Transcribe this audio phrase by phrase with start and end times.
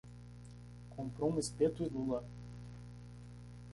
[0.89, 2.25] Comprou um espeto e lula